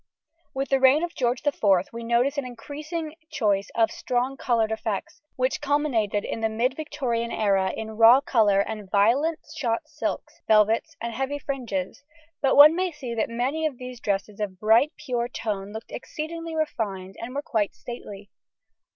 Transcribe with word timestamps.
With 0.55 0.69
the 0.69 0.79
reign 0.79 1.03
of 1.03 1.13
George 1.13 1.45
IV 1.45 1.61
we 1.93 2.03
notice 2.03 2.39
an 2.39 2.43
increasing 2.43 3.13
choice 3.29 3.69
of 3.75 3.91
strong 3.91 4.35
coloured 4.35 4.71
effects, 4.71 5.21
which 5.35 5.61
culminated 5.61 6.25
in 6.25 6.41
the 6.41 6.49
mid 6.49 6.75
Victorian 6.75 7.29
era 7.31 7.69
in 7.75 7.91
raw 7.97 8.19
colour 8.19 8.61
and 8.61 8.89
violent 8.89 9.37
shot 9.55 9.87
silks, 9.87 10.41
velvets, 10.47 10.95
and 10.99 11.13
heavy 11.13 11.37
fringes, 11.37 12.03
but 12.41 12.55
one 12.57 12.75
may 12.75 12.91
see 12.91 13.13
that 13.13 13.29
many 13.29 13.67
of 13.67 13.77
these 13.77 13.99
dresses 13.99 14.39
of 14.39 14.59
bright 14.59 14.91
pure 14.97 15.27
tone 15.27 15.71
looked 15.71 15.91
exceedingly 15.91 16.55
refined 16.55 17.15
and 17.21 17.35
were 17.35 17.43
quite 17.43 17.75
stately. 17.75 18.31